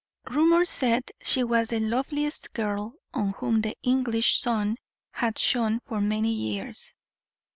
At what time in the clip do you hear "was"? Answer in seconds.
1.43-1.69